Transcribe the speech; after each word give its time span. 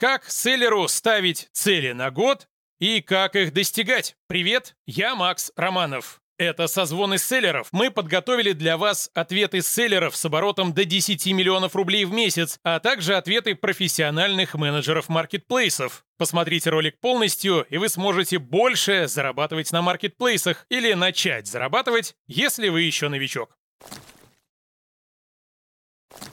Как 0.00 0.30
селлеру 0.30 0.88
ставить 0.88 1.50
цели 1.52 1.92
на 1.92 2.10
год 2.10 2.48
и 2.78 3.02
как 3.02 3.36
их 3.36 3.52
достигать. 3.52 4.16
Привет, 4.28 4.74
я 4.86 5.14
Макс 5.14 5.52
Романов. 5.56 6.22
Это 6.38 6.68
созвон 6.68 7.12
из 7.12 7.28
селлеров. 7.28 7.68
Мы 7.70 7.90
подготовили 7.90 8.52
для 8.52 8.78
вас 8.78 9.10
ответы 9.12 9.60
селлеров 9.60 10.16
с 10.16 10.24
оборотом 10.24 10.72
до 10.72 10.86
10 10.86 11.26
миллионов 11.34 11.76
рублей 11.76 12.06
в 12.06 12.14
месяц, 12.14 12.58
а 12.64 12.80
также 12.80 13.14
ответы 13.14 13.54
профессиональных 13.54 14.54
менеджеров 14.54 15.10
маркетплейсов. 15.10 16.06
Посмотрите 16.16 16.70
ролик 16.70 16.98
полностью, 16.98 17.66
и 17.68 17.76
вы 17.76 17.90
сможете 17.90 18.38
больше 18.38 19.06
зарабатывать 19.06 19.70
на 19.70 19.82
маркетплейсах 19.82 20.64
или 20.70 20.94
начать 20.94 21.46
зарабатывать, 21.46 22.14
если 22.26 22.70
вы 22.70 22.80
еще 22.80 23.10
новичок. 23.10 23.59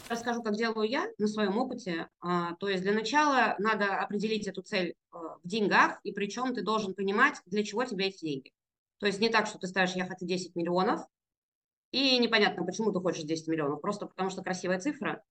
Расскажу, 0.09 0.41
как 0.41 0.55
делаю 0.55 0.89
я 0.89 1.07
на 1.17 1.27
своем 1.27 1.57
опыте. 1.57 2.07
А, 2.21 2.53
то 2.55 2.69
есть 2.69 2.83
для 2.83 2.93
начала 2.93 3.55
надо 3.59 3.99
определить 3.99 4.47
эту 4.47 4.61
цель 4.61 4.95
а, 5.11 5.37
в 5.43 5.47
деньгах, 5.47 5.99
и 6.03 6.13
причем 6.13 6.53
ты 6.53 6.61
должен 6.61 6.93
понимать, 6.93 7.41
для 7.45 7.63
чего 7.63 7.83
тебе 7.83 8.07
эти 8.07 8.25
деньги. 8.25 8.51
То 8.99 9.07
есть 9.07 9.19
не 9.19 9.29
так, 9.29 9.47
что 9.47 9.59
ты 9.59 9.67
ставишь 9.67 9.95
«я 9.95 10.05
хочу 10.05 10.25
10 10.25 10.55
миллионов», 10.55 11.01
и 11.91 12.17
непонятно, 12.19 12.65
почему 12.65 12.91
ты 12.91 12.99
хочешь 12.99 13.23
10 13.23 13.47
миллионов, 13.47 13.81
просто 13.81 14.07
потому 14.07 14.29
что 14.29 14.43
красивая 14.43 14.79
цифра. 14.79 15.23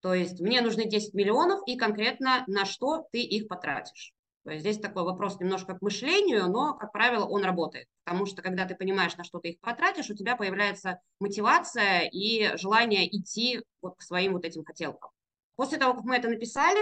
То 0.00 0.14
есть 0.14 0.40
мне 0.40 0.60
нужны 0.62 0.88
10 0.88 1.14
миллионов, 1.14 1.60
и 1.66 1.76
конкретно 1.76 2.44
на 2.46 2.64
что 2.64 3.06
ты 3.12 3.20
их 3.22 3.48
потратишь. 3.48 4.14
То 4.44 4.50
есть 4.50 4.62
здесь 4.62 4.78
такой 4.78 5.02
вопрос 5.02 5.38
немножко 5.38 5.74
к 5.74 5.82
мышлению, 5.82 6.48
но, 6.48 6.74
как 6.74 6.92
правило, 6.92 7.26
он 7.26 7.44
работает. 7.44 7.86
Потому 8.04 8.24
что, 8.24 8.40
когда 8.40 8.64
ты 8.64 8.74
понимаешь, 8.74 9.16
на 9.16 9.24
что 9.24 9.38
ты 9.38 9.50
их 9.50 9.60
потратишь, 9.60 10.08
у 10.08 10.14
тебя 10.14 10.34
появляется 10.34 11.00
мотивация 11.20 12.08
и 12.10 12.56
желание 12.56 13.06
идти 13.14 13.62
вот 13.82 13.96
к 13.96 14.02
своим 14.02 14.32
вот 14.32 14.44
этим 14.44 14.64
хотелкам. 14.64 15.10
После 15.56 15.76
того, 15.76 15.94
как 15.94 16.04
мы 16.04 16.16
это 16.16 16.28
написали, 16.28 16.80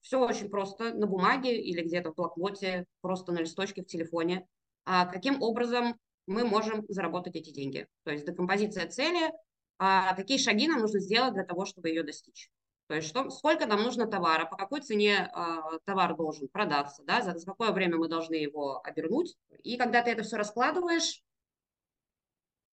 все 0.00 0.18
очень 0.26 0.48
просто 0.48 0.94
на 0.94 1.06
бумаге 1.06 1.60
или 1.60 1.82
где-то 1.82 2.12
в 2.12 2.14
блокноте, 2.14 2.86
просто 3.02 3.32
на 3.32 3.40
листочке 3.40 3.82
в 3.82 3.86
телефоне. 3.86 4.46
А 4.86 5.04
каким 5.04 5.42
образом 5.42 5.96
мы 6.26 6.44
можем 6.44 6.86
заработать 6.88 7.36
эти 7.36 7.50
деньги? 7.50 7.86
То 8.04 8.10
есть 8.10 8.24
декомпозиция 8.24 8.88
цели, 8.88 9.30
а 9.78 10.14
какие 10.14 10.38
шаги 10.38 10.66
нам 10.66 10.80
нужно 10.80 11.00
сделать 11.00 11.34
для 11.34 11.44
того, 11.44 11.66
чтобы 11.66 11.90
ее 11.90 12.02
достичь. 12.02 12.50
То 12.90 12.96
есть 12.96 13.06
что, 13.06 13.30
сколько 13.30 13.66
нам 13.66 13.84
нужно 13.84 14.08
товара, 14.08 14.46
по 14.46 14.56
какой 14.56 14.80
цене 14.80 15.30
э, 15.32 15.78
товар 15.84 16.16
должен 16.16 16.48
продаться, 16.48 17.04
да, 17.04 17.22
за, 17.22 17.38
за 17.38 17.46
какое 17.46 17.70
время 17.70 17.98
мы 17.98 18.08
должны 18.08 18.34
его 18.34 18.80
обернуть. 18.82 19.36
И 19.62 19.76
когда 19.76 20.02
ты 20.02 20.10
это 20.10 20.24
все 20.24 20.36
раскладываешь, 20.36 21.22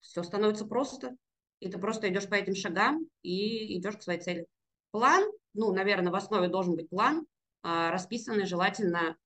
все 0.02 0.24
становится 0.24 0.66
просто. 0.66 1.16
И 1.60 1.70
ты 1.70 1.78
просто 1.78 2.10
идешь 2.10 2.28
по 2.28 2.34
этим 2.34 2.56
шагам 2.56 3.08
и 3.22 3.78
идешь 3.78 3.98
к 3.98 4.02
своей 4.02 4.20
цели. 4.20 4.48
План, 4.90 5.24
ну, 5.54 5.72
наверное, 5.72 6.12
в 6.12 6.16
основе 6.16 6.48
должен 6.48 6.76
быть 6.76 6.90
план, 6.90 7.28
э, 7.64 7.90
расписанный 7.92 8.48
желательно, 8.48 9.18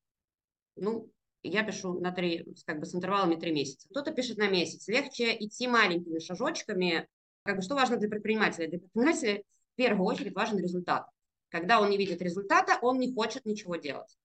ну, 0.75 1.09
я 1.42 1.64
пишу 1.64 2.02
на 2.02 2.12
три, 2.12 2.45
как 2.66 2.81
бы 2.81 2.86
с 2.86 2.94
интервалами 2.94 3.39
три 3.39 3.53
месяца. 3.53 3.88
Кто-то 3.88 4.12
пишет 4.12 4.38
на 4.38 4.50
месяц. 4.50 4.89
Легче 4.89 5.38
идти 5.39 5.69
маленькими 5.69 6.19
шажочками. 6.19 7.08
Как 7.44 7.56
бы 7.56 7.62
что 7.62 7.75
важно 7.75 7.95
для 7.95 8.09
предпринимателя? 8.09 8.67
Для 8.67 8.80
предпринимателя 8.80 9.42
первую 9.82 10.06
очередь 10.06 10.36
важен 10.36 10.60
результат. 10.60 11.08
Когда 11.50 11.82
он 11.82 11.90
не 11.90 11.98
видит 11.98 12.22
результата, 12.22 12.78
он 12.82 13.00
не 13.00 13.12
хочет 13.12 13.46
ничего 13.46 13.78
делать. 13.78 14.16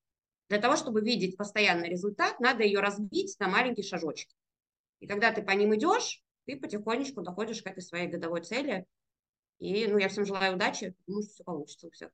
Для 0.50 0.60
того, 0.60 0.76
чтобы 0.76 1.00
видеть 1.00 1.36
постоянный 1.36 1.88
результат, 1.88 2.38
надо 2.40 2.62
ее 2.62 2.80
разбить 2.80 3.34
на 3.40 3.48
маленькие 3.48 3.84
шажочки. 3.84 4.36
И 5.00 5.06
когда 5.06 5.32
ты 5.32 5.42
по 5.42 5.52
ним 5.52 5.74
идешь, 5.74 6.22
ты 6.44 6.56
потихонечку 6.56 7.22
доходишь 7.22 7.62
к 7.62 7.66
этой 7.66 7.82
своей 7.82 8.08
годовой 8.08 8.42
цели. 8.42 8.84
И 9.58 9.86
ну, 9.86 9.96
я 9.96 10.08
всем 10.08 10.26
желаю 10.26 10.56
удачи, 10.56 10.94
думаю, 11.06 11.22
что 11.22 11.32
все 11.32 11.44
получится 11.44 11.86
у 11.86 11.90
всех. 11.90 12.10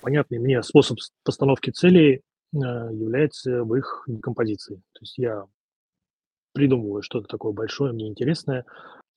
Понятный 0.00 0.38
мне 0.38 0.62
способ 0.62 0.96
постановки 1.22 1.70
целей 1.70 2.14
э, 2.14 2.22
является 2.52 3.62
в 3.62 3.74
их 3.74 4.04
декомпозиции. 4.06 4.76
То 4.94 5.00
есть 5.02 5.18
я 5.18 5.44
придумываю 6.54 7.02
что-то 7.02 7.28
такое 7.28 7.52
большое, 7.52 7.92
мне 7.92 8.08
интересное. 8.08 8.64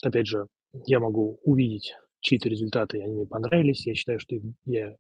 Опять 0.04 0.28
же, 0.28 0.48
я 0.86 1.00
могу 1.00 1.40
увидеть 1.44 1.96
чьи-то 2.24 2.50
результаты, 2.50 3.02
они 3.02 3.14
мне 3.14 3.26
понравились, 3.28 3.86
я 3.86 3.94
считаю, 3.94 4.20
что 4.20 4.38
я 4.66 4.96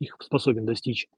их 0.00 0.16
способен 0.20 0.66
достичь. 0.66 1.08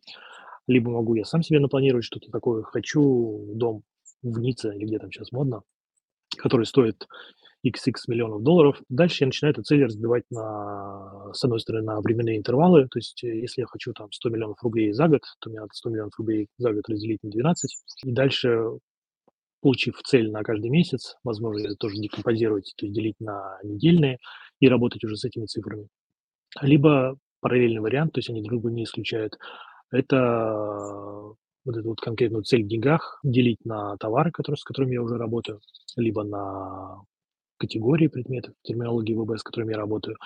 Либо 0.66 0.90
могу 0.90 1.14
я 1.14 1.24
сам 1.24 1.42
себе 1.42 1.58
напланировать 1.58 2.04
что-то 2.04 2.30
такое, 2.30 2.62
хочу 2.62 3.50
дом 3.54 3.82
в 4.22 4.38
Ницце, 4.38 4.74
или 4.76 4.84
где 4.84 4.98
там 4.98 5.10
сейчас 5.10 5.32
модно, 5.32 5.62
который 6.36 6.66
стоит 6.66 7.08
XX 7.66 7.94
миллионов 8.08 8.42
долларов. 8.42 8.80
Дальше 8.88 9.24
я 9.24 9.26
начинаю 9.26 9.52
эту 9.52 9.62
цель 9.62 9.84
разбивать 9.84 10.24
на, 10.30 11.32
с 11.32 11.42
одной 11.42 11.60
стороны, 11.60 11.84
на 11.84 12.00
временные 12.00 12.36
интервалы. 12.36 12.86
То 12.88 12.98
есть, 12.98 13.24
э, 13.24 13.38
если 13.40 13.62
я 13.62 13.66
хочу 13.66 13.92
там 13.92 14.12
100 14.12 14.28
миллионов 14.30 14.62
рублей 14.62 14.92
за 14.92 15.08
год, 15.08 15.22
то 15.40 15.50
мне 15.50 15.60
надо 15.60 15.72
100 15.72 15.90
миллионов 15.90 16.18
рублей 16.18 16.48
за 16.58 16.72
год 16.72 16.88
разделить 16.88 17.22
на 17.22 17.30
12. 17.30 17.76
И 18.04 18.12
дальше, 18.12 18.60
получив 19.60 20.00
цель 20.02 20.30
на 20.30 20.42
каждый 20.42 20.70
месяц, 20.70 21.16
возможно, 21.24 21.66
это 21.66 21.76
тоже 21.76 21.96
декомпозировать, 21.96 22.72
то 22.76 22.86
есть 22.86 22.94
делить 22.94 23.20
на 23.20 23.58
недельные, 23.62 24.18
и 24.60 24.68
работать 24.68 25.04
уже 25.04 25.16
с 25.16 25.24
этими 25.24 25.46
цифрами. 25.46 25.88
Либо 26.60 27.16
параллельный 27.40 27.80
вариант, 27.80 28.12
то 28.12 28.18
есть 28.18 28.30
они 28.30 28.42
друг 28.42 28.60
друга 28.60 28.74
не 28.74 28.84
исключают, 28.84 29.38
это 29.90 31.34
вот 31.64 31.76
эту 31.76 31.88
вот 31.88 32.00
конкретную 32.00 32.44
цель 32.44 32.64
в 32.64 32.68
деньгах 32.68 33.20
делить 33.22 33.64
на 33.64 33.96
товары, 33.96 34.30
которые, 34.30 34.58
с 34.58 34.64
которыми 34.64 34.94
я 34.94 35.02
уже 35.02 35.16
работаю, 35.16 35.60
либо 35.96 36.24
на 36.24 37.02
категории 37.58 38.08
предметов, 38.08 38.54
терминологии 38.62 39.14
ВБ, 39.14 39.38
с 39.38 39.42
которыми 39.42 39.72
я 39.72 39.78
работаю. 39.78 40.16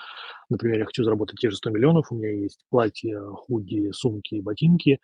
Например, 0.49 0.79
я 0.79 0.85
хочу 0.85 1.03
заработать 1.03 1.37
те 1.39 1.49
же 1.49 1.57
100 1.57 1.69
миллионов, 1.71 2.11
у 2.11 2.15
меня 2.15 2.31
есть 2.31 2.63
платья, 2.69 3.19
худи, 3.19 3.91
сумки, 3.91 4.39
ботинки, 4.39 4.99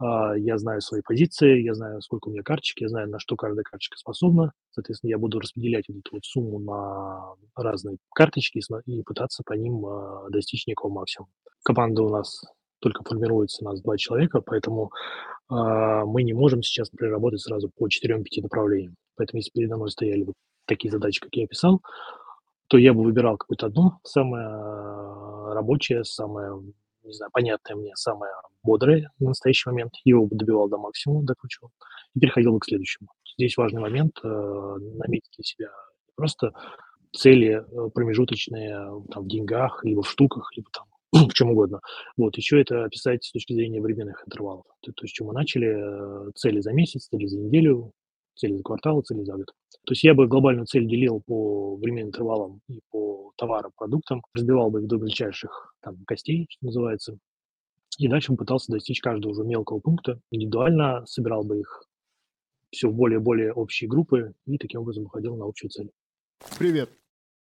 я 0.00 0.58
знаю 0.58 0.80
свои 0.80 1.02
позиции, 1.02 1.62
я 1.62 1.74
знаю, 1.74 2.00
сколько 2.02 2.28
у 2.28 2.32
меня 2.32 2.42
карточек, 2.42 2.80
я 2.80 2.88
знаю, 2.88 3.08
на 3.08 3.18
что 3.18 3.36
каждая 3.36 3.62
карточка 3.62 3.96
способна. 3.96 4.52
Соответственно, 4.70 5.10
я 5.10 5.18
буду 5.18 5.38
распределять 5.38 5.84
вот 5.88 5.98
эту 5.98 6.10
вот 6.12 6.24
сумму 6.24 6.58
на 6.58 7.34
разные 7.56 7.98
карточки 8.14 8.60
и 8.86 9.02
пытаться 9.02 9.42
по 9.46 9.52
ним 9.52 9.86
а, 9.86 10.28
достичь 10.30 10.66
некого 10.66 10.90
максимума. 10.90 11.30
Команда 11.62 12.02
у 12.02 12.08
нас 12.08 12.42
только 12.80 13.02
формируется, 13.04 13.64
у 13.64 13.68
нас 13.68 13.80
два 13.80 13.96
человека, 13.96 14.42
поэтому 14.42 14.90
э, 15.50 15.54
мы 15.54 16.22
не 16.22 16.34
можем 16.34 16.62
сейчас, 16.62 16.92
например, 16.92 17.14
работать 17.14 17.40
сразу 17.40 17.70
по 17.74 17.88
4-5 17.88 18.24
направлениям. 18.42 18.94
Поэтому 19.16 19.38
если 19.38 19.50
передо 19.52 19.76
мной 19.76 19.90
стояли 19.90 20.24
вот 20.24 20.34
такие 20.66 20.90
задачи, 20.90 21.20
как 21.20 21.30
я 21.34 21.44
описал, 21.44 21.80
то 22.68 22.76
я 22.76 22.92
бы 22.92 23.02
выбирал 23.02 23.38
какую-то 23.38 23.66
одну, 23.66 23.92
самое 24.02 25.54
рабочее, 25.54 26.04
самое 26.04 26.60
не 27.04 27.12
знаю, 27.12 27.30
понятное 27.32 27.76
мне, 27.76 27.92
самое 27.94 28.32
бодрое 28.62 29.10
на 29.18 29.28
настоящий 29.28 29.68
момент, 29.68 29.92
его 30.04 30.28
добивал 30.30 30.68
до 30.68 30.78
максимума, 30.78 31.24
докручивал, 31.24 31.70
и 32.14 32.20
переходил 32.20 32.58
к 32.58 32.64
следующему. 32.64 33.08
Здесь 33.36 33.56
важный 33.56 33.80
момент 33.80 34.18
э, 34.22 34.28
наметить 34.28 35.32
для 35.36 35.44
себя 35.44 35.70
просто 36.14 36.52
цели 37.12 37.62
э, 37.62 37.90
промежуточные 37.90 39.02
там, 39.10 39.24
в 39.24 39.28
деньгах, 39.28 39.84
либо 39.84 40.02
в 40.02 40.08
штуках, 40.08 40.50
либо 40.56 40.68
там 40.72 40.86
в 41.28 41.32
чем 41.32 41.50
угодно. 41.50 41.80
Вот, 42.16 42.36
еще 42.36 42.60
это 42.60 42.84
описать 42.84 43.24
с 43.24 43.32
точки 43.32 43.52
зрения 43.52 43.80
временных 43.80 44.22
интервалов. 44.26 44.66
То, 44.80 44.92
то 44.92 45.04
есть, 45.04 45.14
что 45.14 45.24
мы 45.24 45.32
начали, 45.32 46.28
э, 46.28 46.30
цели 46.34 46.60
за 46.60 46.72
месяц, 46.72 47.08
цели 47.08 47.26
за 47.26 47.38
неделю, 47.38 47.92
цели 48.34 48.56
за 48.56 48.62
квартал, 48.62 49.02
цели 49.02 49.24
за 49.24 49.34
год. 49.34 49.46
То 49.86 49.92
есть 49.92 50.04
я 50.04 50.14
бы 50.14 50.26
глобальную 50.26 50.66
цель 50.66 50.88
делил 50.88 51.22
по 51.26 51.76
временным 51.76 52.08
интервалам 52.08 52.60
и 52.68 52.80
по 52.90 53.32
товарам, 53.36 53.72
продуктам, 53.76 54.22
разбивал 54.32 54.70
бы 54.70 54.80
их 54.80 54.86
до 54.86 54.96
мельчайших 54.96 55.74
там, 55.80 55.98
костей, 56.06 56.46
что 56.48 56.66
называется, 56.66 57.18
и 57.98 58.08
дальше 58.08 58.34
пытался 58.34 58.72
достичь 58.72 59.00
каждого 59.00 59.32
уже 59.32 59.44
мелкого 59.44 59.80
пункта, 59.80 60.20
индивидуально 60.30 61.04
собирал 61.06 61.44
бы 61.44 61.60
их 61.60 61.84
все 62.70 62.88
в 62.88 62.94
более-более 62.94 63.52
общие 63.52 63.88
группы 63.88 64.34
и 64.46 64.58
таким 64.58 64.80
образом 64.80 65.04
выходил 65.04 65.36
на 65.36 65.44
общую 65.44 65.70
цель. 65.70 65.90
Привет, 66.58 66.90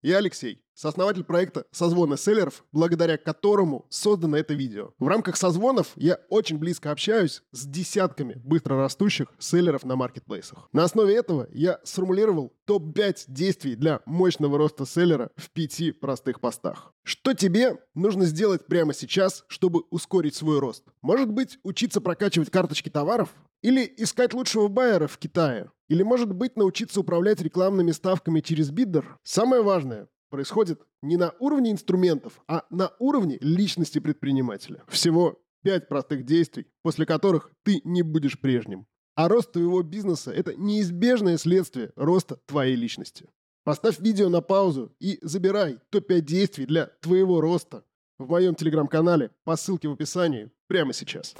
я 0.02 0.18
Алексей, 0.18 0.62
сооснователь 0.74 1.24
проекта 1.24 1.64
«Созвоны 1.70 2.16
селлеров», 2.16 2.64
благодаря 2.72 3.16
которому 3.16 3.86
создано 3.88 4.36
это 4.36 4.54
видео. 4.54 4.92
В 4.98 5.08
рамках 5.08 5.36
созвонов 5.36 5.92
я 5.96 6.18
очень 6.28 6.58
близко 6.58 6.90
общаюсь 6.90 7.42
с 7.52 7.66
десятками 7.66 8.40
быстрорастущих 8.44 9.28
селлеров 9.38 9.84
на 9.84 9.96
маркетплейсах. 9.96 10.68
На 10.72 10.84
основе 10.84 11.14
этого 11.14 11.48
я 11.52 11.80
сформулировал 11.84 12.52
топ-5 12.66 13.24
действий 13.28 13.76
для 13.76 14.00
мощного 14.06 14.58
роста 14.58 14.86
селлера 14.86 15.30
в 15.36 15.50
пяти 15.50 15.92
простых 15.92 16.40
постах. 16.40 16.92
Что 17.02 17.34
тебе 17.34 17.78
нужно 17.94 18.24
сделать 18.24 18.66
прямо 18.66 18.94
сейчас, 18.94 19.44
чтобы 19.48 19.82
ускорить 19.90 20.34
свой 20.34 20.58
рост? 20.58 20.84
Может 21.02 21.30
быть, 21.30 21.58
учиться 21.62 22.00
прокачивать 22.00 22.50
карточки 22.50 22.88
товаров? 22.88 23.30
Или 23.62 23.92
искать 23.96 24.34
лучшего 24.34 24.66
байера 24.68 25.06
в 25.06 25.18
Китае? 25.18 25.70
Или, 25.88 26.02
может 26.02 26.32
быть, 26.32 26.56
научиться 26.56 27.00
управлять 27.00 27.40
рекламными 27.40 27.92
ставками 27.92 28.40
через 28.40 28.70
биддер? 28.70 29.18
Самое 29.22 29.62
важное 29.62 30.08
происходит 30.32 30.80
не 31.02 31.18
на 31.18 31.34
уровне 31.40 31.70
инструментов, 31.70 32.42
а 32.48 32.64
на 32.70 32.90
уровне 32.98 33.36
личности 33.42 33.98
предпринимателя. 33.98 34.82
Всего 34.88 35.38
пять 35.62 35.88
простых 35.88 36.24
действий, 36.24 36.66
после 36.82 37.04
которых 37.04 37.52
ты 37.62 37.82
не 37.84 38.00
будешь 38.00 38.40
прежним. 38.40 38.86
А 39.14 39.28
рост 39.28 39.52
твоего 39.52 39.82
бизнеса– 39.82 40.32
это 40.34 40.54
неизбежное 40.54 41.36
следствие 41.36 41.92
роста 41.96 42.36
твоей 42.46 42.76
личности. 42.76 43.28
Поставь 43.62 44.00
видео 44.00 44.30
на 44.30 44.40
паузу 44.40 44.96
и 44.98 45.18
забирай 45.20 45.78
топ-5 45.90 46.20
действий 46.22 46.64
для 46.64 46.86
твоего 47.02 47.42
роста 47.42 47.84
в 48.18 48.30
моем 48.30 48.54
телеграм-канале 48.54 49.32
по 49.44 49.54
ссылке 49.56 49.88
в 49.88 49.92
описании 49.92 50.50
прямо 50.66 50.94
сейчас. 50.94 51.34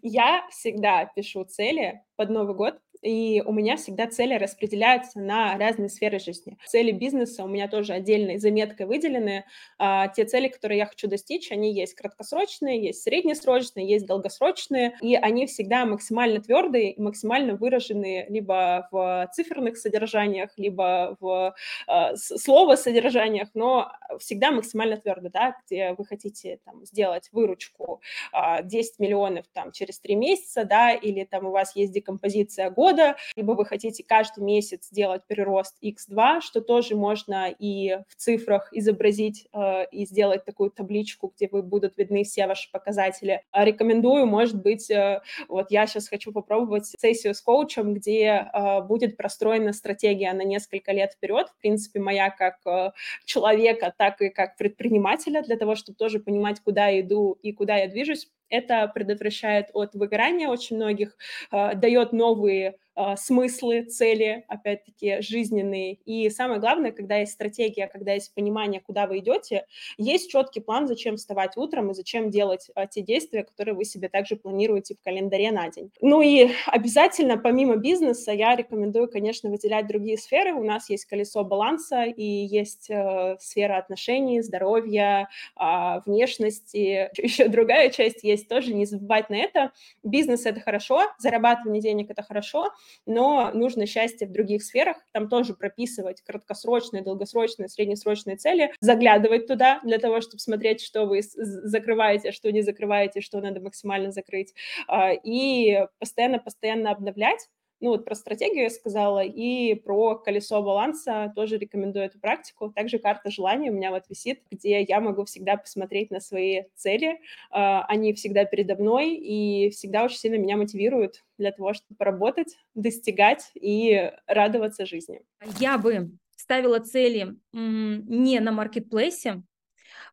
Я 0.00 0.48
всегда 0.50 1.04
пишу 1.14 1.44
цели 1.44 2.00
под 2.16 2.30
Новый 2.30 2.54
год, 2.54 2.78
и 3.02 3.42
у 3.44 3.52
меня 3.52 3.76
всегда 3.76 4.06
цели 4.06 4.34
распределяются 4.34 5.20
на 5.20 5.58
разные 5.58 5.88
сферы 5.88 6.18
жизни. 6.18 6.56
Цели 6.66 6.92
бизнеса 6.92 7.44
у 7.44 7.48
меня 7.48 7.68
тоже 7.68 7.92
отдельной 7.92 8.38
заметкой 8.38 8.86
выделены. 8.86 9.44
А, 9.78 10.08
те 10.08 10.24
цели, 10.24 10.48
которые 10.48 10.78
я 10.78 10.86
хочу 10.86 11.08
достичь, 11.08 11.50
они 11.50 11.74
есть 11.74 11.94
краткосрочные, 11.94 12.82
есть 12.82 13.02
среднесрочные, 13.02 13.88
есть 13.88 14.06
долгосрочные, 14.06 14.96
и 15.00 15.16
они 15.16 15.46
всегда 15.46 15.84
максимально 15.84 16.40
твердые 16.40 16.92
и 16.92 17.00
максимально 17.00 17.56
выражены 17.56 18.26
либо 18.28 18.88
в 18.90 19.28
циферных 19.32 19.76
содержаниях, 19.78 20.50
либо 20.56 21.16
в 21.20 21.54
э, 21.88 22.16
слово 22.16 22.76
содержаниях, 22.76 23.48
но 23.54 23.92
всегда 24.18 24.52
максимально 24.52 24.96
твердо, 24.96 25.28
да, 25.28 25.56
где 25.66 25.94
вы 25.94 26.04
хотите 26.04 26.60
там, 26.64 26.84
сделать 26.86 27.28
выручку 27.32 28.00
э, 28.00 28.28
а, 28.32 28.62
10 28.62 28.98
миллионов 29.00 29.46
там, 29.52 29.72
через 29.72 29.98
3 29.98 30.14
месяца, 30.14 30.64
да, 30.64 30.92
или 30.92 31.24
там 31.24 31.46
у 31.46 31.50
вас 31.50 31.74
есть 31.74 31.92
декомпозиция 31.92 32.70
года, 32.70 32.91
года, 32.92 33.16
либо 33.36 33.52
вы 33.52 33.64
хотите 33.64 34.04
каждый 34.06 34.44
месяц 34.44 34.88
сделать 34.90 35.22
прирост 35.26 35.76
x2, 35.82 36.40
что 36.40 36.60
тоже 36.60 36.94
можно 36.94 37.48
и 37.50 37.98
в 38.08 38.16
цифрах 38.16 38.68
изобразить 38.72 39.48
э, 39.52 39.86
и 39.90 40.04
сделать 40.04 40.44
такую 40.44 40.70
табличку, 40.70 41.32
где 41.34 41.48
вы 41.50 41.62
будут 41.62 41.96
видны 41.96 42.24
все 42.24 42.46
ваши 42.46 42.70
показатели. 42.70 43.42
А 43.50 43.64
рекомендую, 43.64 44.26
может 44.26 44.62
быть, 44.62 44.90
э, 44.90 45.22
вот 45.48 45.70
я 45.70 45.86
сейчас 45.86 46.08
хочу 46.08 46.32
попробовать 46.32 46.86
сессию 46.86 47.34
с 47.34 47.40
коучем, 47.40 47.94
где 47.94 48.48
э, 48.52 48.82
будет 48.82 49.16
простроена 49.16 49.72
стратегия 49.72 50.32
на 50.32 50.42
несколько 50.42 50.92
лет 50.92 51.12
вперед. 51.12 51.48
В 51.48 51.60
принципе, 51.60 52.00
моя 52.00 52.30
как 52.30 52.58
э, 52.66 52.92
человека, 53.24 53.94
так 53.96 54.20
и 54.20 54.28
как 54.28 54.56
предпринимателя, 54.56 55.42
для 55.42 55.56
того, 55.56 55.74
чтобы 55.74 55.96
тоже 55.96 56.20
понимать, 56.20 56.60
куда 56.60 56.88
я 56.88 57.00
иду 57.00 57.38
и 57.42 57.52
куда 57.52 57.76
я 57.76 57.88
движусь, 57.88 58.28
это 58.52 58.88
предотвращает 58.94 59.70
от 59.74 59.94
выгорания 59.94 60.48
очень 60.48 60.76
многих, 60.76 61.16
э, 61.52 61.74
дает 61.74 62.12
новые 62.12 62.76
смыслы, 63.16 63.82
цели, 63.84 64.44
опять-таки, 64.48 65.20
жизненные. 65.20 65.94
И 66.04 66.28
самое 66.30 66.60
главное, 66.60 66.92
когда 66.92 67.16
есть 67.16 67.32
стратегия, 67.32 67.86
когда 67.86 68.12
есть 68.12 68.34
понимание, 68.34 68.80
куда 68.80 69.06
вы 69.06 69.18
идете, 69.18 69.66
есть 69.98 70.30
четкий 70.30 70.60
план, 70.60 70.86
зачем 70.86 71.16
вставать 71.16 71.56
утром 71.56 71.90
и 71.90 71.94
зачем 71.94 72.30
делать 72.30 72.70
а, 72.74 72.86
те 72.86 73.02
действия, 73.02 73.44
которые 73.44 73.74
вы 73.74 73.84
себе 73.84 74.08
также 74.08 74.36
планируете 74.36 74.94
в 74.94 75.02
календаре 75.02 75.52
на 75.52 75.68
день. 75.70 75.90
Ну 76.00 76.22
и 76.22 76.50
обязательно, 76.66 77.38
помимо 77.38 77.76
бизнеса, 77.76 78.32
я 78.32 78.54
рекомендую, 78.56 79.08
конечно, 79.08 79.50
выделять 79.50 79.86
другие 79.86 80.18
сферы. 80.18 80.52
У 80.52 80.64
нас 80.64 80.90
есть 80.90 81.04
колесо 81.06 81.44
баланса 81.44 82.04
и 82.04 82.24
есть 82.24 82.90
э, 82.90 83.36
сфера 83.40 83.78
отношений, 83.78 84.42
здоровья, 84.42 85.28
э, 85.58 86.00
внешности. 86.06 87.10
Еще 87.22 87.48
другая 87.48 87.90
часть 87.90 88.24
есть 88.24 88.48
тоже, 88.48 88.74
не 88.74 88.86
забывать 88.86 89.30
на 89.30 89.36
это. 89.36 89.72
Бизнес– 90.02 90.46
это 90.46 90.60
хорошо, 90.60 91.02
зарабатывание 91.18 91.80
денег– 91.80 92.10
это 92.10 92.22
хорошо, 92.22 92.70
но 93.06 93.50
нужно 93.52 93.86
счастье 93.86 94.26
в 94.26 94.32
других 94.32 94.62
сферах, 94.62 94.96
там 95.12 95.28
тоже 95.28 95.54
прописывать 95.54 96.22
краткосрочные, 96.22 97.02
долгосрочные, 97.02 97.68
среднесрочные 97.68 98.36
цели, 98.36 98.72
заглядывать 98.80 99.46
туда 99.46 99.80
для 99.84 99.98
того, 99.98 100.20
чтобы 100.20 100.38
смотреть, 100.38 100.80
что 100.82 101.06
вы 101.06 101.20
закрываете, 101.22 102.32
что 102.32 102.50
не 102.52 102.62
закрываете, 102.62 103.20
что 103.20 103.40
надо 103.40 103.60
максимально 103.60 104.10
закрыть, 104.12 104.54
а, 104.88 105.12
и 105.12 105.86
постоянно-постоянно 105.98 106.90
обновлять, 106.90 107.48
ну 107.82 107.90
вот 107.90 108.04
про 108.04 108.14
стратегию 108.14 108.62
я 108.64 108.70
сказала, 108.70 109.24
и 109.24 109.74
про 109.74 110.16
колесо 110.16 110.62
баланса 110.62 111.32
тоже 111.34 111.58
рекомендую 111.58 112.06
эту 112.06 112.18
практику. 112.20 112.70
Также 112.70 112.98
карта 112.98 113.30
желаний 113.30 113.70
у 113.70 113.74
меня 113.74 113.90
вот 113.90 114.04
висит, 114.08 114.40
где 114.50 114.82
я 114.82 115.00
могу 115.00 115.24
всегда 115.24 115.56
посмотреть 115.56 116.10
на 116.10 116.20
свои 116.20 116.62
цели. 116.76 117.20
А, 117.50 117.84
они 117.86 118.14
всегда 118.14 118.44
передо 118.44 118.76
мной 118.76 119.14
и 119.14 119.70
всегда 119.70 120.04
очень 120.04 120.18
сильно 120.18 120.36
меня 120.36 120.56
мотивируют 120.56 121.24
для 121.38 121.50
того, 121.50 121.74
чтобы 121.74 121.96
поработать, 121.96 122.56
достигать 122.74 123.50
и 123.54 124.12
радоваться 124.26 124.86
жизни. 124.86 125.20
Я 125.58 125.76
бы 125.76 126.12
ставила 126.36 126.78
цели 126.78 127.36
не 127.52 128.40
на 128.40 128.52
маркетплейсе, 128.52 129.42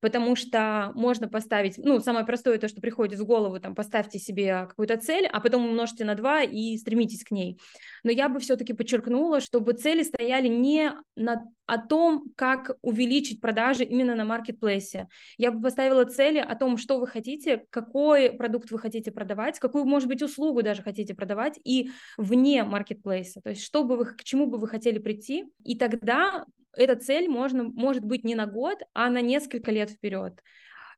потому 0.01 0.35
что 0.35 0.91
можно 0.95 1.27
поставить, 1.27 1.77
ну, 1.77 1.99
самое 1.99 2.25
простое, 2.25 2.57
то, 2.57 2.67
что 2.67 2.81
приходит 2.81 3.19
в 3.19 3.25
голову, 3.25 3.59
там, 3.59 3.75
поставьте 3.75 4.19
себе 4.19 4.67
какую-то 4.69 4.97
цель, 4.97 5.25
а 5.27 5.39
потом 5.39 5.65
умножьте 5.65 6.05
на 6.05 6.15
2 6.15 6.43
и 6.43 6.77
стремитесь 6.77 7.23
к 7.23 7.31
ней. 7.31 7.59
Но 8.03 8.11
я 8.11 8.29
бы 8.29 8.39
все-таки 8.39 8.73
подчеркнула, 8.73 9.41
чтобы 9.41 9.73
цели 9.73 10.03
стояли 10.03 10.47
не 10.47 10.93
на, 11.15 11.45
о 11.65 11.77
том, 11.77 12.25
как 12.35 12.77
увеличить 12.81 13.41
продажи 13.41 13.83
именно 13.83 14.15
на 14.15 14.25
маркетплейсе. 14.25 15.07
Я 15.37 15.51
бы 15.51 15.61
поставила 15.61 16.05
цели 16.05 16.39
о 16.39 16.55
том, 16.55 16.77
что 16.77 16.99
вы 16.99 17.07
хотите, 17.07 17.65
какой 17.69 18.31
продукт 18.31 18.71
вы 18.71 18.79
хотите 18.79 19.11
продавать, 19.11 19.59
какую, 19.59 19.85
может 19.85 20.07
быть, 20.07 20.21
услугу 20.21 20.63
даже 20.63 20.81
хотите 20.81 21.13
продавать, 21.13 21.59
и 21.63 21.91
вне 22.17 22.63
маркетплейса, 22.63 23.41
то 23.41 23.49
есть 23.49 23.63
что 23.63 23.83
бы 23.83 23.97
вы, 23.97 24.05
к 24.05 24.23
чему 24.23 24.47
бы 24.47 24.57
вы 24.57 24.67
хотели 24.67 24.99
прийти, 24.99 25.45
и 25.63 25.77
тогда 25.77 26.45
эта 26.79 26.95
цель 26.95 27.27
можно, 27.27 27.63
может 27.63 28.05
быть 28.05 28.23
не 28.23 28.35
на 28.35 28.45
год, 28.45 28.79
а 28.93 29.09
на 29.09 29.21
несколько 29.21 29.71
лет 29.71 29.89
вперед. 29.89 30.41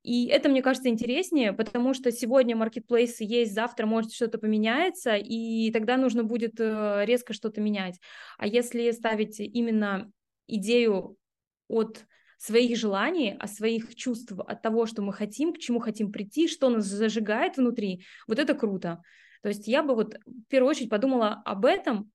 И 0.03 0.27
это, 0.27 0.49
мне 0.49 0.61
кажется, 0.61 0.89
интереснее, 0.89 1.53
потому 1.53 1.93
что 1.93 2.11
сегодня 2.11 2.55
маркетплейсы 2.55 3.23
есть, 3.23 3.53
завтра 3.53 3.85
может 3.85 4.13
что-то 4.13 4.37
поменяется, 4.37 5.15
и 5.15 5.71
тогда 5.71 5.97
нужно 5.97 6.23
будет 6.23 6.59
э, 6.59 7.03
резко 7.05 7.33
что-то 7.33 7.61
менять. 7.61 7.99
А 8.37 8.47
если 8.47 8.91
ставить 8.91 9.39
именно 9.39 10.11
идею 10.47 11.17
от 11.67 12.05
своих 12.37 12.77
желаний, 12.77 13.35
от 13.39 13.51
своих 13.51 13.95
чувств, 13.95 14.33
от 14.47 14.61
того, 14.61 14.87
что 14.87 15.01
мы 15.03 15.13
хотим, 15.13 15.53
к 15.53 15.59
чему 15.59 15.79
хотим 15.79 16.11
прийти, 16.11 16.47
что 16.47 16.69
нас 16.69 16.85
зажигает 16.85 17.57
внутри, 17.57 18.03
вот 18.27 18.39
это 18.39 18.55
круто. 18.55 19.03
То 19.43 19.49
есть 19.49 19.67
я 19.67 19.83
бы 19.83 19.95
вот 19.95 20.15
в 20.25 20.47
первую 20.47 20.71
очередь 20.71 20.89
подумала 20.89 21.41
об 21.45 21.65
этом, 21.65 22.11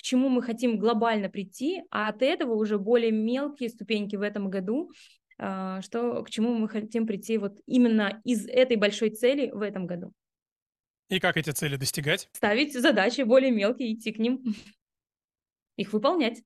к 0.00 0.02
чему 0.02 0.30
мы 0.30 0.40
хотим 0.40 0.78
глобально 0.78 1.28
прийти, 1.28 1.82
а 1.90 2.08
от 2.08 2.22
этого 2.22 2.54
уже 2.54 2.78
более 2.78 3.12
мелкие 3.12 3.68
ступеньки 3.68 4.16
в 4.16 4.22
этом 4.22 4.48
году, 4.48 4.90
а, 5.36 5.82
что, 5.82 6.22
к 6.22 6.30
чему 6.30 6.54
мы 6.54 6.70
хотим 6.70 7.06
прийти 7.06 7.36
вот 7.36 7.58
именно 7.66 8.18
из 8.24 8.48
этой 8.48 8.76
большой 8.78 9.10
цели 9.10 9.50
в 9.50 9.60
этом 9.60 9.86
году. 9.86 10.14
И 11.10 11.20
как 11.20 11.36
эти 11.36 11.50
цели 11.50 11.76
достигать? 11.76 12.30
Ставить 12.32 12.72
задачи 12.72 13.20
более 13.20 13.50
мелкие, 13.50 13.92
идти 13.92 14.10
к 14.10 14.18
ним, 14.18 14.42
их 15.76 15.92
выполнять. 15.92 16.42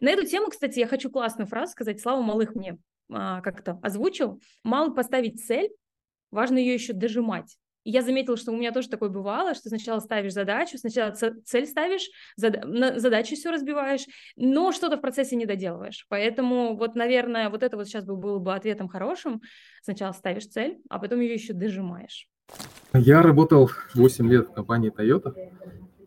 На 0.00 0.08
эту 0.08 0.24
тему, 0.24 0.48
кстати, 0.48 0.78
я 0.78 0.86
хочу 0.86 1.10
классную 1.10 1.46
фразу 1.46 1.72
сказать. 1.72 2.00
Слава 2.00 2.22
Малых 2.22 2.54
мне 2.54 2.78
а, 3.12 3.42
как-то 3.42 3.78
озвучил. 3.82 4.40
Мало 4.64 4.94
поставить 4.94 5.44
цель, 5.44 5.68
важно 6.30 6.56
ее 6.56 6.72
еще 6.72 6.94
дожимать. 6.94 7.58
Я 7.84 8.02
заметила, 8.02 8.36
что 8.36 8.52
у 8.52 8.56
меня 8.56 8.72
тоже 8.72 8.88
такое 8.88 9.08
бывало, 9.08 9.54
что 9.54 9.68
сначала 9.68 10.00
ставишь 10.00 10.32
задачу, 10.32 10.78
сначала 10.78 11.12
цель 11.12 11.66
ставишь, 11.66 12.08
зад... 12.36 12.62
задачу 13.00 13.34
все 13.34 13.50
разбиваешь, 13.50 14.06
но 14.36 14.72
что-то 14.72 14.96
в 14.96 15.00
процессе 15.00 15.36
не 15.36 15.46
доделываешь. 15.46 16.06
Поэтому 16.08 16.76
вот, 16.76 16.94
наверное, 16.94 17.48
вот 17.50 17.62
это 17.62 17.76
вот 17.76 17.86
сейчас 17.86 18.04
бы 18.04 18.16
было 18.16 18.38
бы 18.38 18.54
ответом 18.54 18.88
хорошим. 18.88 19.40
Сначала 19.82 20.12
ставишь 20.12 20.48
цель, 20.48 20.78
а 20.90 20.98
потом 20.98 21.20
ее 21.20 21.34
еще 21.34 21.52
дожимаешь. 21.52 22.28
Я 22.92 23.22
работал 23.22 23.70
8 23.94 24.28
лет 24.28 24.48
в 24.48 24.52
компании 24.52 24.92
Toyota, 24.92 25.34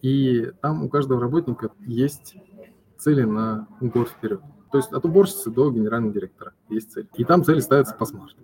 и 0.01 0.51
там 0.62 0.84
у 0.84 0.89
каждого 0.89 1.22
работника 1.22 1.72
есть 1.79 2.36
цели 2.98 3.24
на 3.24 3.67
год 3.79 4.10
вперед. 4.10 4.41
То 4.72 4.77
есть 4.77 4.91
от 4.91 5.03
уборщицы 5.05 5.51
до 5.51 5.72
генерального 5.72 6.13
директора 6.13 6.53
есть 6.69 6.91
цель. 6.91 7.07
И 7.15 7.24
там 7.24 7.43
цели 7.43 7.60
ставятся 7.60 7.95
по 7.95 8.05
смарту 8.05 8.38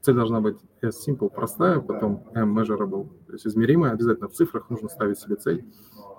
цель 0.00 0.14
должна 0.14 0.40
быть 0.40 0.58
S 0.80 1.06
simple, 1.06 1.30
простая, 1.30 1.80
потом 1.80 2.24
M 2.34 2.58
measurable, 2.58 3.08
то 3.26 3.32
есть 3.32 3.46
измеримая, 3.46 3.92
обязательно 3.92 4.28
в 4.28 4.32
цифрах 4.32 4.70
нужно 4.70 4.88
ставить 4.88 5.18
себе 5.18 5.36
цель, 5.36 5.64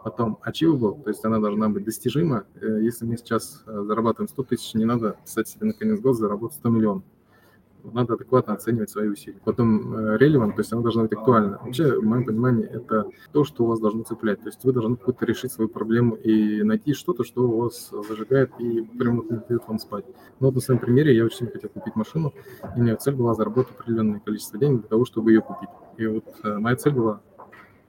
потом 0.03 0.39
achievable, 0.45 1.01
то 1.03 1.09
есть 1.09 1.23
она 1.25 1.39
должна 1.39 1.69
быть 1.69 1.83
достижима. 1.83 2.45
Э, 2.55 2.79
если 2.81 3.05
мы 3.05 3.17
сейчас 3.17 3.63
э, 3.65 3.83
зарабатываем 3.83 4.27
100 4.29 4.43
тысяч, 4.43 4.73
не 4.73 4.85
надо 4.85 5.17
писать 5.23 5.47
себе 5.47 5.67
на 5.67 5.73
конец 5.73 5.99
года 5.99 6.17
заработать 6.17 6.57
100 6.57 6.69
миллионов 6.69 7.03
надо 7.83 8.13
адекватно 8.13 8.53
оценивать 8.53 8.89
свои 8.89 9.07
усилия. 9.07 9.39
Потом 9.43 9.93
э, 9.93 10.17
relevant, 10.17 10.53
то 10.53 10.59
есть 10.59 10.73
она 10.73 10.81
должна 10.81 11.03
быть 11.03 11.13
актуальна. 11.13 11.59
Вообще, 11.63 11.99
в 11.99 12.03
моем 12.03 12.25
понимании, 12.25 12.65
это 12.65 13.05
то, 13.31 13.43
что 13.43 13.63
у 13.63 13.67
вас 13.67 13.79
должно 13.79 14.03
цеплять. 14.03 14.39
То 14.41 14.47
есть 14.47 14.63
вы 14.63 14.73
должны 14.73 14.95
какую-то 14.95 15.25
решить 15.25 15.51
свою 15.51 15.69
проблему 15.69 16.15
и 16.15 16.63
найти 16.63 16.93
что-то, 16.93 17.23
что 17.23 17.43
у 17.43 17.61
вас 17.61 17.91
зажигает 18.07 18.51
и 18.59 18.81
прямо 18.81 19.23
не 19.23 19.41
дает 19.47 19.67
вам 19.67 19.79
спать. 19.79 20.05
Ну 20.39 20.47
вот 20.47 20.55
на 20.55 20.61
своем 20.61 20.79
примере 20.79 21.15
я 21.15 21.25
очень 21.25 21.37
сильно 21.37 21.51
хотел 21.51 21.69
купить 21.69 21.95
машину, 21.95 22.33
и 22.75 22.79
у 22.79 22.83
меня 22.83 22.95
цель 22.97 23.15
была 23.15 23.33
заработать 23.33 23.73
определенное 23.77 24.19
количество 24.19 24.59
денег 24.59 24.81
для 24.81 24.89
того, 24.89 25.05
чтобы 25.05 25.31
ее 25.31 25.41
купить. 25.41 25.69
И 25.97 26.07
вот 26.07 26.25
э, 26.43 26.57
моя 26.57 26.75
цель 26.75 26.93
была 26.93 27.21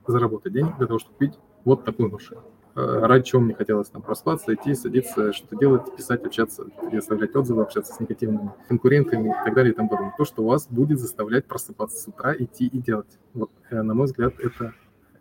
заработать 0.07 0.53
денег 0.53 0.77
для 0.79 0.87
того, 0.87 0.99
чтобы 0.99 1.15
купить 1.15 1.39
вот 1.65 1.85
такую 1.85 2.11
машину. 2.11 2.43
Э, 2.77 3.01
ради 3.03 3.25
чего 3.25 3.43
мне 3.43 3.55
хотелось 3.55 3.89
там 3.89 4.03
проспаться, 4.03 4.55
идти, 4.55 4.75
садиться, 4.75 5.33
что-то 5.33 5.57
делать, 5.57 5.95
писать, 5.97 6.25
общаться, 6.25 6.67
оставлять 6.93 7.35
отзывы, 7.35 7.63
общаться 7.63 7.95
с 7.95 8.01
негативными 8.01 8.53
конкурентами 8.69 9.31
и 9.31 9.45
так 9.45 9.55
далее 9.55 9.73
и 9.73 9.77
тому 9.77 9.89
подобное. 9.89 10.15
То, 10.17 10.25
что 10.25 10.45
вас 10.45 10.69
будет 10.69 11.01
заставлять 11.01 11.47
просыпаться 11.47 11.99
с 11.99 12.07
утра, 12.07 12.35
идти 12.35 12.67
и 12.67 12.79
делать. 12.79 13.19
Вот, 13.35 13.51
э, 13.71 13.83
на 13.83 13.95
мой 13.95 14.07
взгляд, 14.07 14.35
это 14.39 14.73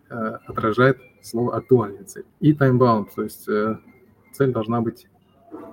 э, 0.10 0.16
отражает 0.48 1.00
слово 1.22 1.58
актуальная 1.58 2.04
цель. 2.04 2.26
И 2.40 2.54
таймбаунд, 2.54 3.14
то 3.16 3.24
есть 3.24 3.46
цель 3.46 4.52
должна 4.52 4.82
быть, 4.82 5.08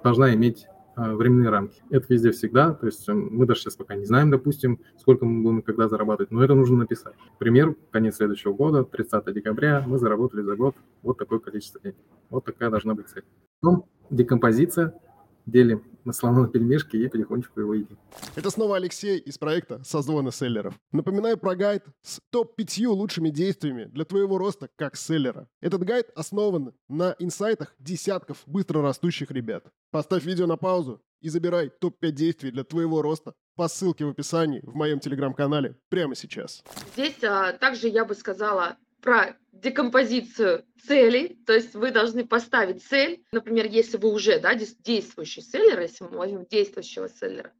должна 0.02 0.34
иметь 0.34 0.66
временные 0.96 1.50
рамки. 1.50 1.82
Это 1.90 2.06
везде 2.08 2.30
всегда, 2.32 2.72
то 2.72 2.86
есть 2.86 3.06
эм, 3.08 3.28
мы 3.30 3.46
даже 3.46 3.60
сейчас 3.60 3.76
пока 3.76 3.94
не 3.94 4.04
знаем, 4.04 4.30
допустим, 4.30 4.80
сколько 4.96 5.26
мы 5.26 5.42
будем 5.42 5.62
когда 5.62 5.88
зарабатывать, 5.88 6.30
но 6.30 6.42
это 6.42 6.54
нужно 6.54 6.78
написать. 6.78 7.14
Пример, 7.38 7.76
конец 7.90 8.16
следующего 8.16 8.54
года, 8.54 8.84
30 8.84 9.32
декабря, 9.34 9.84
мы 9.86 9.98
заработали 9.98 10.42
за 10.42 10.56
год 10.56 10.74
вот 11.02 11.18
такое 11.18 11.38
количество 11.38 11.80
денег. 11.80 11.96
Вот 12.30 12.44
такая 12.44 12.70
должна 12.70 12.94
быть 12.94 13.08
цель. 13.08 13.24
Потом 13.60 13.84
декомпозиция, 14.10 14.94
делим 15.44 15.82
на 16.06 16.12
слона 16.12 16.46
пельмешки 16.46 16.96
и 16.96 17.08
потихонечку 17.08 17.60
его 17.60 17.74
едим. 17.74 17.98
Это 18.36 18.50
снова 18.50 18.76
Алексей 18.76 19.18
из 19.18 19.36
проекта 19.36 19.82
«Созвоны 19.84 20.32
селлеров». 20.32 20.74
Напоминаю 20.92 21.36
про 21.36 21.56
гайд 21.56 21.84
с 22.02 22.20
топ-5 22.30 22.86
лучшими 22.86 23.30
действиями 23.30 23.84
для 23.84 24.04
твоего 24.04 24.38
роста 24.38 24.68
как 24.76 24.96
селлера. 24.96 25.48
Этот 25.60 25.82
гайд 25.82 26.10
основан 26.14 26.72
на 26.88 27.16
инсайтах 27.18 27.74
десятков 27.78 28.42
быстро 28.46 28.80
растущих 28.82 29.30
ребят. 29.30 29.66
Поставь 29.90 30.24
видео 30.24 30.46
на 30.46 30.56
паузу 30.56 31.02
и 31.20 31.28
забирай 31.28 31.70
топ-5 31.70 32.10
действий 32.12 32.50
для 32.50 32.64
твоего 32.64 33.02
роста 33.02 33.34
по 33.56 33.68
ссылке 33.68 34.04
в 34.04 34.10
описании 34.10 34.60
в 34.62 34.74
моем 34.74 35.00
телеграм-канале 35.00 35.76
прямо 35.88 36.14
сейчас. 36.14 36.62
Здесь 36.92 37.22
а, 37.24 37.52
также 37.52 37.88
я 37.88 38.04
бы 38.04 38.14
сказала 38.14 38.76
про 39.06 39.36
декомпозицию 39.52 40.66
целей, 40.84 41.38
то 41.46 41.52
есть 41.52 41.76
вы 41.76 41.92
должны 41.92 42.26
поставить 42.26 42.84
цель, 42.84 43.24
например, 43.30 43.66
если 43.66 43.98
вы 43.98 44.12
уже 44.12 44.40
да, 44.40 44.54
действующий 44.56 45.42
селлер, 45.42 45.78
если 45.78 46.02
мы 46.02 46.18
возьмем 46.18 46.44
действующего 46.44 47.08
селлера, 47.08 47.52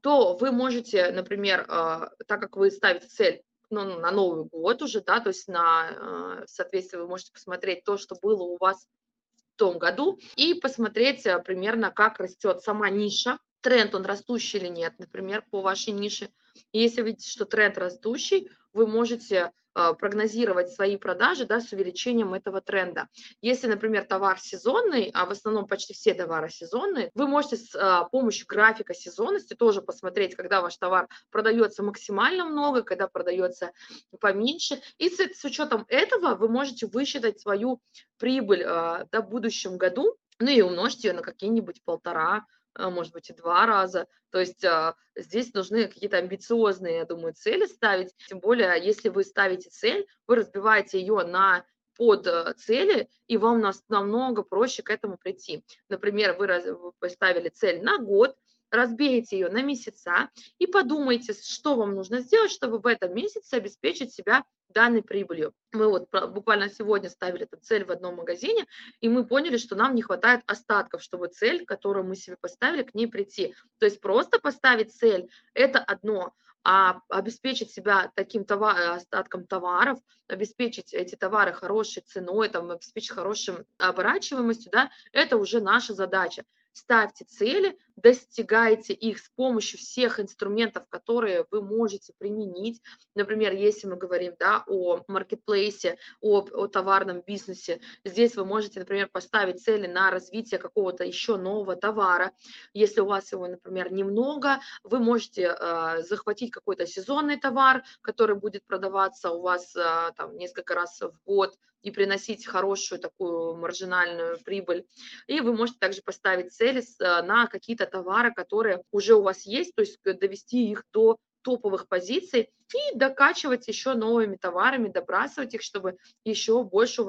то 0.00 0.34
вы 0.34 0.50
можете, 0.50 1.12
например, 1.12 1.66
а, 1.68 2.08
так 2.26 2.40
как 2.40 2.56
вы 2.56 2.70
ставите 2.70 3.06
цель 3.06 3.42
ну, 3.68 3.98
на 3.98 4.10
Новый 4.12 4.46
год 4.46 4.80
уже, 4.80 5.02
да, 5.02 5.20
то 5.20 5.28
есть 5.28 5.46
на, 5.46 5.88
а, 5.90 6.44
соответственно, 6.46 7.02
вы 7.02 7.10
можете 7.10 7.32
посмотреть 7.32 7.84
то, 7.84 7.98
что 7.98 8.16
было 8.22 8.42
у 8.42 8.56
вас 8.58 8.88
в 9.34 9.58
том 9.58 9.76
году, 9.76 10.18
и 10.36 10.54
посмотреть 10.54 11.26
а, 11.26 11.38
примерно, 11.38 11.90
как 11.90 12.18
растет 12.18 12.62
сама 12.62 12.88
ниша, 12.88 13.38
тренд 13.64 13.94
он 13.94 14.04
растущий 14.04 14.58
или 14.58 14.68
нет, 14.68 14.92
например, 14.98 15.42
по 15.50 15.62
вашей 15.62 15.94
нише. 15.94 16.28
И 16.72 16.80
если 16.80 17.02
видите, 17.02 17.30
что 17.30 17.46
тренд 17.46 17.78
растущий, 17.78 18.50
вы 18.74 18.86
можете 18.86 19.52
а, 19.72 19.94
прогнозировать 19.94 20.70
свои 20.70 20.98
продажи 20.98 21.46
да, 21.46 21.60
с 21.60 21.72
увеличением 21.72 22.34
этого 22.34 22.60
тренда. 22.60 23.08
Если, 23.40 23.66
например, 23.66 24.04
товар 24.04 24.38
сезонный, 24.38 25.10
а 25.14 25.24
в 25.24 25.30
основном 25.30 25.66
почти 25.66 25.94
все 25.94 26.12
товары 26.12 26.50
сезонные, 26.50 27.10
вы 27.14 27.26
можете 27.26 27.56
с 27.56 27.74
а, 27.74 28.04
помощью 28.04 28.46
графика 28.46 28.92
сезонности 28.92 29.54
тоже 29.54 29.80
посмотреть, 29.80 30.36
когда 30.36 30.60
ваш 30.60 30.76
товар 30.76 31.08
продается 31.30 31.82
максимально 31.82 32.44
много, 32.44 32.82
когда 32.82 33.08
продается 33.08 33.72
поменьше. 34.20 34.78
И 34.98 35.08
с, 35.08 35.18
с 35.18 35.42
учетом 35.42 35.86
этого 35.88 36.34
вы 36.34 36.48
можете 36.50 36.86
высчитать 36.86 37.40
свою 37.40 37.80
прибыль 38.18 38.62
да, 38.62 39.20
в 39.22 39.28
будущем 39.30 39.78
году, 39.78 40.16
ну 40.38 40.50
и 40.50 40.60
умножить 40.60 41.04
ее 41.04 41.14
на 41.14 41.22
какие-нибудь 41.22 41.82
полтора 41.82 42.44
может 42.78 43.12
быть, 43.12 43.30
и 43.30 43.34
два 43.34 43.66
раза. 43.66 44.06
То 44.30 44.40
есть 44.40 44.64
а, 44.64 44.96
здесь 45.16 45.54
нужны 45.54 45.86
какие-то 45.86 46.18
амбициозные, 46.18 46.96
я 46.96 47.04
думаю, 47.04 47.34
цели 47.34 47.66
ставить. 47.66 48.14
Тем 48.28 48.40
более, 48.40 48.84
если 48.84 49.08
вы 49.08 49.24
ставите 49.24 49.70
цель, 49.70 50.06
вы 50.26 50.36
разбиваете 50.36 51.00
ее 51.00 51.24
на 51.24 51.64
под 51.96 52.26
э, 52.26 52.54
цели, 52.56 53.08
и 53.28 53.36
вам 53.36 53.64
намного 53.88 54.42
проще 54.42 54.82
к 54.82 54.90
этому 54.90 55.16
прийти. 55.16 55.64
Например, 55.88 56.36
вы 56.36 56.92
поставили 56.98 57.48
цель 57.48 57.82
на 57.82 57.98
год, 57.98 58.36
разбейте 58.76 59.38
ее 59.38 59.48
на 59.48 59.62
месяца 59.62 60.30
и 60.58 60.66
подумайте, 60.66 61.32
что 61.32 61.76
вам 61.76 61.94
нужно 61.94 62.20
сделать, 62.20 62.50
чтобы 62.50 62.78
в 62.78 62.86
этом 62.86 63.14
месяце 63.14 63.54
обеспечить 63.54 64.12
себя 64.12 64.44
данной 64.68 65.02
прибылью. 65.02 65.54
Мы 65.72 65.88
вот 65.88 66.08
буквально 66.30 66.68
сегодня 66.68 67.08
ставили 67.08 67.44
эту 67.44 67.56
цель 67.58 67.84
в 67.84 67.90
одном 67.90 68.16
магазине, 68.16 68.66
и 69.00 69.08
мы 69.08 69.24
поняли, 69.26 69.56
что 69.56 69.76
нам 69.76 69.94
не 69.94 70.02
хватает 70.02 70.42
остатков, 70.46 71.02
чтобы 71.02 71.28
цель, 71.28 71.64
которую 71.64 72.04
мы 72.04 72.16
себе 72.16 72.36
поставили, 72.40 72.82
к 72.82 72.94
ней 72.94 73.06
прийти. 73.06 73.54
То 73.78 73.86
есть 73.86 74.00
просто 74.00 74.38
поставить 74.40 74.94
цель– 74.94 75.28
это 75.54 75.78
одно, 75.78 76.34
а 76.64 77.00
обеспечить 77.08 77.70
себя 77.70 78.10
таким 78.14 78.44
товар, 78.44 78.96
остатком 78.96 79.46
товаров, 79.46 79.98
обеспечить 80.28 80.94
эти 80.94 81.14
товары 81.14 81.52
хорошей 81.52 82.02
ценой, 82.02 82.48
там, 82.48 82.70
обеспечить 82.70 83.10
хорошим 83.10 83.64
оборачиваемостью, 83.78 84.72
да, 84.72 84.90
это 85.12 85.36
уже 85.36 85.60
наша 85.60 85.92
задача 85.94 86.44
ставьте 86.72 87.24
цели, 87.24 87.78
достигайте 87.96 88.92
их 88.92 89.18
с 89.18 89.28
помощью 89.30 89.78
всех 89.78 90.20
инструментов, 90.20 90.84
которые 90.88 91.46
вы 91.50 91.62
можете 91.62 92.12
применить. 92.18 92.82
Например, 93.14 93.52
если 93.52 93.86
мы 93.86 93.96
говорим 93.96 94.34
да, 94.38 94.64
о 94.66 95.00
маркетплейсе, 95.08 95.98
о, 96.20 96.40
о 96.40 96.66
товарном 96.66 97.20
бизнесе, 97.20 97.80
здесь 98.04 98.36
вы 98.36 98.44
можете, 98.44 98.80
например, 98.80 99.08
поставить 99.12 99.62
цели 99.62 99.86
на 99.86 100.10
развитие 100.10 100.58
какого-то 100.58 101.04
еще 101.04 101.36
нового 101.36 101.76
товара. 101.76 102.32
Если 102.72 103.00
у 103.00 103.06
вас 103.06 103.30
его, 103.32 103.46
например, 103.46 103.92
немного, 103.92 104.60
вы 104.82 104.98
можете 104.98 105.54
э, 105.58 106.02
захватить 106.02 106.50
какой-то 106.50 106.86
сезонный 106.86 107.38
товар, 107.38 107.84
который 108.00 108.36
будет 108.36 108.66
продаваться 108.66 109.30
у 109.30 109.40
вас 109.40 109.74
э, 109.76 110.12
там, 110.16 110.36
несколько 110.36 110.74
раз 110.74 111.00
в 111.00 111.14
год, 111.24 111.54
и 111.84 111.90
приносить 111.90 112.46
хорошую 112.46 112.98
такую 112.98 113.56
маржинальную 113.56 114.38
прибыль. 114.42 114.86
И 115.26 115.40
вы 115.40 115.54
можете 115.54 115.78
также 115.78 116.02
поставить 116.02 116.52
цели 116.52 116.80
э, 116.82 117.22
на 117.22 117.46
какие-то 117.46 117.83
товары, 117.86 118.32
которые 118.32 118.82
уже 118.90 119.14
у 119.14 119.22
вас 119.22 119.46
есть, 119.46 119.74
то 119.74 119.82
есть 119.82 119.98
довести 120.02 120.70
их 120.70 120.84
до 120.92 121.18
топовых 121.42 121.88
позиций 121.88 122.50
и 122.72 122.96
докачивать 122.96 123.68
еще 123.68 123.94
новыми 123.94 124.36
товарами, 124.36 124.88
добрасывать 124.88 125.54
их, 125.54 125.62
чтобы 125.62 125.96
еще 126.24 126.64
больше 126.64 127.02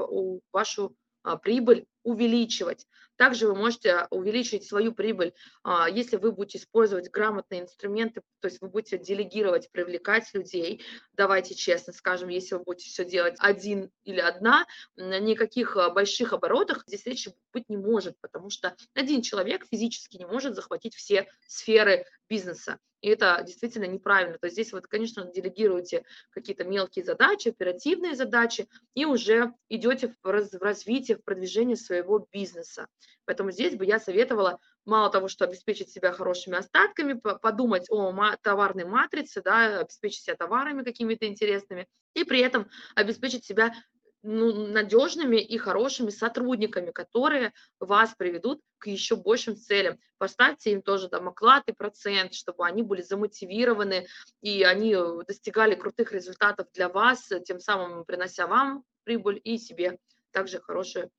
вашу 0.51 0.95
а, 1.23 1.37
прибыль 1.37 1.85
увеличивать. 2.05 2.87
Также 3.17 3.47
вы 3.47 3.55
можете 3.55 4.07
увеличить 4.09 4.67
свою 4.67 4.93
прибыль, 4.93 5.33
а, 5.63 5.89
если 5.89 6.17
вы 6.17 6.31
будете 6.31 6.57
использовать 6.57 7.09
грамотные 7.09 7.61
инструменты, 7.61 8.21
то 8.41 8.47
есть 8.47 8.61
вы 8.61 8.67
будете 8.67 8.97
делегировать, 8.97 9.71
привлекать 9.71 10.29
людей. 10.33 10.83
Давайте 11.13 11.55
честно 11.55 11.93
скажем, 11.93 12.29
если 12.29 12.55
вы 12.55 12.63
будете 12.63 12.89
все 12.89 13.05
делать 13.05 13.35
один 13.39 13.89
или 14.03 14.19
одна, 14.19 14.65
никаких 14.97 15.77
а, 15.77 15.89
больших 15.89 16.33
оборотах 16.33 16.83
здесь 16.87 17.05
речи 17.05 17.33
быть 17.53 17.69
не 17.69 17.77
может, 17.77 18.15
потому 18.21 18.49
что 18.49 18.75
один 18.93 19.21
человек 19.21 19.65
физически 19.69 20.17
не 20.17 20.25
может 20.25 20.55
захватить 20.55 20.95
все 20.95 21.27
сферы 21.47 22.05
бизнеса. 22.29 22.79
И 23.05 23.09
это 23.09 23.39
действительно 23.45 23.85
неправильно. 23.85 24.39
То 24.39 24.47
есть 24.47 24.55
здесь 24.55 24.73
вы, 24.73 24.81
конечно, 24.81 25.31
делегируете 25.31 26.03
какие-то 26.31 26.63
мелкие 26.63 27.05
задачи, 27.05 27.49
оперативные 27.49 28.15
задачи, 28.15 28.67
и 28.95 29.05
уже 29.05 29.53
идете 29.69 30.15
в 30.23 30.59
развитие, 30.59 31.17
в 31.17 31.23
продвижение 31.23 31.75
своего 31.95 32.27
бизнеса. 32.31 32.87
Поэтому 33.25 33.51
здесь 33.51 33.75
бы 33.75 33.85
я 33.85 33.99
советовала 33.99 34.59
мало 34.85 35.09
того, 35.09 35.27
что 35.27 35.45
обеспечить 35.45 35.89
себя 35.89 36.11
хорошими 36.11 36.57
остатками, 36.57 37.13
подумать 37.13 37.87
о 37.89 38.35
товарной 38.41 38.85
матрице, 38.85 39.41
да, 39.41 39.79
обеспечить 39.79 40.23
себя 40.23 40.35
товарами 40.35 40.83
какими-то 40.83 41.25
интересными, 41.25 41.87
и 42.13 42.23
при 42.23 42.41
этом 42.41 42.69
обеспечить 42.95 43.45
себя 43.45 43.73
ну, 44.21 44.67
надежными 44.67 45.37
и 45.37 45.57
хорошими 45.57 46.09
сотрудниками, 46.09 46.91
которые 46.91 47.53
вас 47.79 48.13
приведут 48.17 48.61
к 48.77 48.87
еще 48.87 49.15
большим 49.15 49.55
целям. 49.55 49.99
Поставьте 50.17 50.71
им 50.71 50.81
тоже 50.81 51.09
там 51.09 51.27
оклад 51.29 51.63
и 51.67 51.73
процент, 51.73 52.33
чтобы 52.33 52.65
они 52.65 52.83
были 52.83 53.01
замотивированы 53.01 54.07
и 54.41 54.63
они 54.63 54.95
достигали 55.27 55.75
крутых 55.75 56.11
результатов 56.11 56.67
для 56.73 56.89
вас, 56.89 57.31
тем 57.45 57.59
самым 57.59 58.03
принося 58.05 58.47
вам 58.47 58.83
прибыль 59.03 59.39
и 59.43 59.57
себе 59.57 59.99
также 60.31 60.59
хорошую 60.59 61.11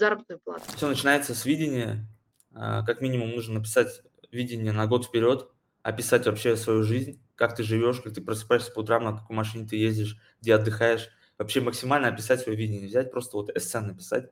заработную 0.00 0.40
плату. 0.40 0.64
Все 0.76 0.88
начинается 0.88 1.34
с 1.34 1.44
видения. 1.44 2.06
А, 2.52 2.82
как 2.82 3.00
минимум 3.00 3.30
нужно 3.30 3.54
написать 3.54 4.02
видение 4.32 4.72
на 4.72 4.86
год 4.86 5.04
вперед, 5.06 5.48
описать 5.82 6.26
вообще 6.26 6.56
свою 6.56 6.82
жизнь, 6.82 7.22
как 7.36 7.54
ты 7.54 7.62
живешь, 7.62 8.00
как 8.00 8.14
ты 8.14 8.20
просыпаешься 8.20 8.72
по 8.72 8.80
утрам, 8.80 9.04
на 9.04 9.12
какой 9.12 9.36
машине 9.36 9.68
ты 9.68 9.76
ездишь, 9.76 10.16
где 10.40 10.54
отдыхаешь. 10.54 11.08
Вообще 11.38 11.60
максимально 11.60 12.08
описать 12.08 12.40
свое 12.40 12.58
видение, 12.58 12.88
взять 12.88 13.10
просто 13.12 13.36
вот 13.36 13.56
эссе 13.56 13.80
написать, 13.80 14.30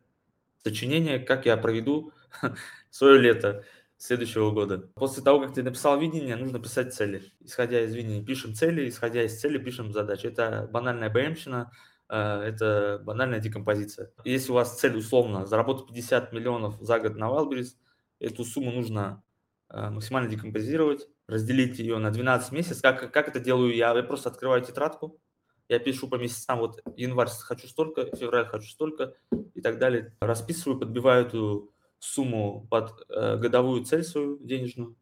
сочинение, 0.62 1.18
как 1.18 1.46
я 1.46 1.56
проведу 1.56 2.12
свое 2.90 3.18
лето 3.18 3.64
следующего 3.96 4.50
года. 4.50 4.90
После 4.94 5.22
того, 5.22 5.40
как 5.40 5.54
ты 5.54 5.62
написал 5.62 5.98
видение, 5.98 6.36
нужно 6.36 6.60
писать 6.60 6.94
цели. 6.94 7.32
Исходя 7.40 7.80
из 7.80 7.94
видения, 7.94 8.24
пишем 8.24 8.54
цели, 8.54 8.88
исходя 8.88 9.22
из 9.22 9.40
цели, 9.40 9.58
пишем 9.58 9.92
задачи. 9.92 10.26
Это 10.26 10.68
банальная 10.70 11.10
БМщина, 11.10 11.72
это 12.14 13.00
банальная 13.04 13.40
декомпозиция. 13.40 14.10
Если 14.24 14.50
у 14.50 14.54
вас 14.54 14.78
цель 14.78 14.96
условно 14.96 15.46
заработать 15.46 15.86
50 15.86 16.32
миллионов 16.32 16.76
за 16.80 16.98
год 16.98 17.16
на 17.16 17.26
Wildberries, 17.26 17.76
эту 18.18 18.44
сумму 18.44 18.70
нужно 18.70 19.22
э, 19.68 19.90
максимально 19.90 20.28
декомпозировать, 20.28 21.08
разделить 21.26 21.78
ее 21.78 21.98
на 21.98 22.10
12 22.10 22.52
месяцев. 22.52 22.82
Как, 22.82 23.12
как 23.12 23.28
это 23.28 23.40
делаю 23.40 23.74
я? 23.74 23.94
Я 23.94 24.02
просто 24.02 24.30
открываю 24.30 24.62
тетрадку, 24.62 25.20
я 25.68 25.78
пишу 25.78 26.08
по 26.08 26.16
месяцам, 26.16 26.60
вот 26.60 26.80
январь 26.96 27.28
хочу 27.28 27.68
столько, 27.68 28.06
февраль 28.16 28.46
хочу 28.46 28.68
столько 28.68 29.14
и 29.54 29.60
так 29.60 29.78
далее. 29.78 30.16
Расписываю, 30.20 30.78
подбиваю 30.78 31.26
эту 31.26 31.74
сумму 31.98 32.66
под 32.70 33.04
э, 33.08 33.36
годовую 33.36 33.84
цель 33.84 34.02
свою 34.02 34.38
денежную. 34.38 34.96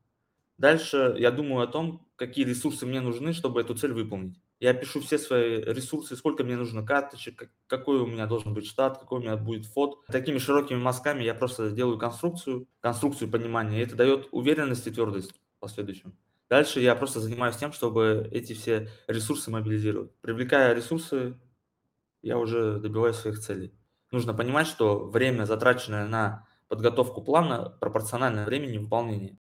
Дальше 0.58 1.14
я 1.18 1.30
думаю 1.30 1.62
о 1.62 1.66
том, 1.66 2.08
какие 2.16 2.44
ресурсы 2.44 2.86
мне 2.86 3.00
нужны, 3.00 3.32
чтобы 3.32 3.60
эту 3.60 3.75
цель 3.75 3.92
выполнить. 3.92 4.40
Я 4.58 4.72
пишу 4.72 5.00
все 5.00 5.18
свои 5.18 5.60
ресурсы, 5.60 6.16
сколько 6.16 6.42
мне 6.42 6.56
нужно 6.56 6.84
карточек, 6.84 7.50
какой 7.66 7.98
у 8.00 8.06
меня 8.06 8.26
должен 8.26 8.54
быть 8.54 8.66
штат, 8.66 8.98
какой 8.98 9.18
у 9.18 9.22
меня 9.22 9.36
будет 9.36 9.66
фот. 9.66 10.06
Такими 10.06 10.38
широкими 10.38 10.78
мазками 10.78 11.22
я 11.22 11.34
просто 11.34 11.70
делаю 11.70 11.98
конструкцию, 11.98 12.66
конструкцию 12.80 13.30
понимания, 13.30 13.80
и 13.80 13.84
это 13.84 13.96
дает 13.96 14.28
уверенность 14.32 14.86
и 14.86 14.90
твердость 14.90 15.32
в 15.32 15.60
последующем. 15.60 16.16
Дальше 16.48 16.80
я 16.80 16.94
просто 16.94 17.20
занимаюсь 17.20 17.56
тем, 17.56 17.72
чтобы 17.72 18.28
эти 18.32 18.52
все 18.52 18.88
ресурсы 19.08 19.50
мобилизировать. 19.50 20.14
Привлекая 20.20 20.75
ресурсы, 20.75 21.38
я 22.22 22.38
уже 22.38 22.78
добиваюсь 22.78 23.16
своих 23.16 23.40
целей. 23.40 23.75
Нужно 24.12 24.32
понимать, 24.32 24.68
что 24.68 25.04
время, 25.06 25.44
затраченное 25.44 26.06
на 26.06 26.46
подготовку 26.68 27.20
плана, 27.22 27.76
пропорционально 27.80 28.44
времени 28.44 28.78
выполнения. 28.78 29.34